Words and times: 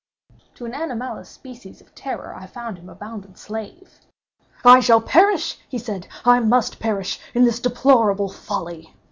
To 0.55 0.65
an 0.65 0.73
anomalous 0.73 1.29
species 1.29 1.79
of 1.79 1.93
terror 1.93 2.33
I 2.33 2.47
found 2.47 2.79
him 2.79 2.89
a 2.89 2.95
bounden 2.95 3.35
slave. 3.35 3.99
"I 4.65 4.79
shall 4.79 4.99
perish," 4.99 5.59
said 5.77 6.05
he, 6.05 6.11
"I 6.25 6.39
must 6.39 6.79
perish 6.79 7.19
in 7.35 7.43
this 7.43 7.59
deplorable 7.59 8.29
folly. 8.29 8.95